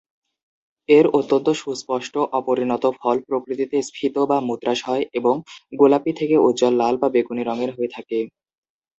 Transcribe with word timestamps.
এর 0.89 1.05
অত্যন্ত 1.13 1.47
সুস্পষ্ট 1.55 2.13
অপরিণত 2.39 2.83
ফল 2.99 3.17
প্রকৃতিতে 3.27 3.77
স্ফীত 3.87 4.15
বা 4.29 4.37
মূত্রাশয় 4.47 5.03
এবং 5.13 5.35
গোলাপী 5.73 6.11
থেকে 6.19 6.35
উজ্জ্বল 6.39 6.73
লাল 6.77 6.95
বা 6.97 7.07
বেগুনি 7.15 7.43
রঙের 7.45 7.71
হয়ে 7.75 7.93
থাকে। 7.95 8.19